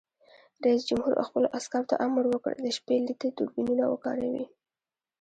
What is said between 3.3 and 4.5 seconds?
دوربینونه وکاروئ!